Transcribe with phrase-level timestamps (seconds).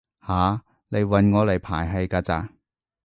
[0.25, 0.63] 吓？
[0.87, 2.49] 你搵我嚟排戲㗎咋？